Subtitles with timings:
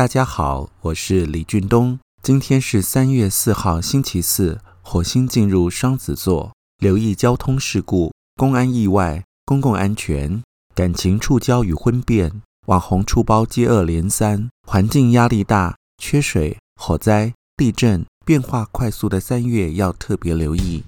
[0.00, 1.98] 大家好，我是李俊东。
[2.22, 4.58] 今天是三月四号，星期四。
[4.80, 10.42] 火星进入双子座，留意交通事故、公安意外、公共安全、
[10.74, 20.82] 感情触礁与婚变、网红出包接二连三、环境压力大、缺水、火灾、地震，变化快速的三月要特别留意。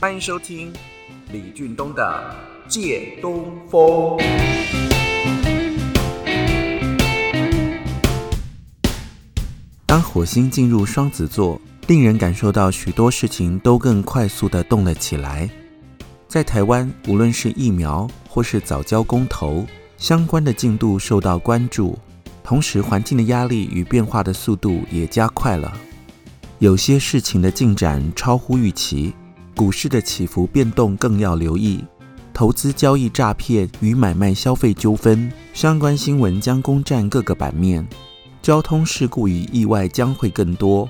[0.00, 0.72] 欢迎收听
[1.30, 2.34] 李俊东的
[2.72, 4.16] 《借东风》。
[9.84, 15.46] 当火星进入双子座，令人感受到许多事情都更快速地动了起来。
[16.26, 19.66] 在台湾，无论是疫苗或是藻礁公投，
[19.98, 21.98] 相关的进度受到关注，
[22.42, 25.70] 同时环境的压力与变化的速度也加快了。
[26.58, 29.12] 有些事情的进展超乎预期。
[29.60, 31.84] 股市的起伏变动更要留意，
[32.32, 37.86] 投资交易诈骗与买卖消费纠纷相关新闻将攻占各个版面，
[38.40, 40.88] 交通事故与意外将会更多。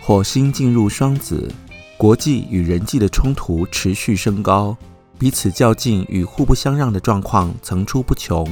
[0.00, 1.48] 火星进入双子，
[1.96, 4.76] 国际与人际的冲突持续升高，
[5.16, 8.44] 彼此较劲与互不相让的状况层出不穷。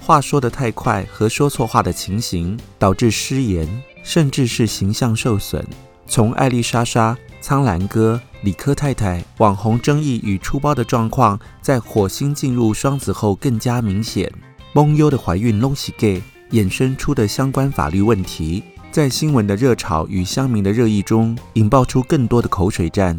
[0.00, 3.66] 话说得太快和说错话的情形导致失言，
[4.04, 5.66] 甚至是形象受损。
[6.06, 14.30] 从艾丽莎莎、苍兰哥、李科太太网红争议与出包的状况，在火星进入双子后更加明显。
[14.72, 23.16] 梦优的怀孕弄死 gay，，衍生出的相关法律问题，在新闻的热潮与乡民的热议中，引爆出更多的口水战。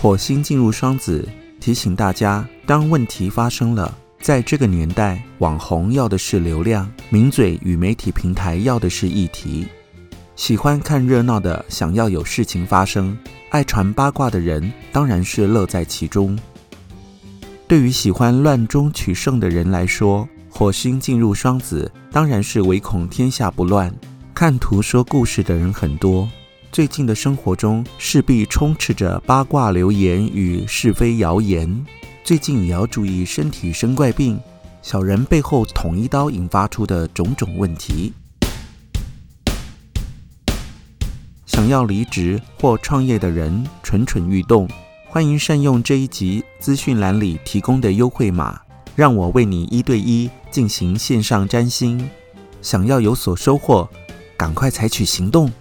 [0.00, 1.28] 火星进入双子，
[1.58, 9.66] 提醒大家，当问题发生了，在这个年代，网红要的是流量，名嘴与媒体平台要的是议题。
[10.34, 13.14] 喜欢看热闹的，想要有事情发生；
[13.50, 16.38] 爱传八卦的人，当然是乐在其中。
[17.68, 23.94] 对于喜欢乱中取胜的人来说，火星进入双子，当然是唯恐天下不乱。
[24.34, 26.28] 看图说故事的人很多，
[26.72, 31.86] 最近的生活中势必充斥着八卦流言与是非谣言。
[32.24, 34.40] 最近也要注意身体生怪病，
[34.80, 38.12] 小人背后捅一刀引发出的种种问题。
[41.62, 44.68] 想要离职或创业的人蠢蠢欲动，
[45.06, 48.60] 欢迎善用这一集资讯栏里提供的优惠码，
[48.96, 52.10] 让我为你一对一进行线上占星。
[52.60, 53.88] 想要有所收获，
[54.36, 55.52] 赶快采取行动。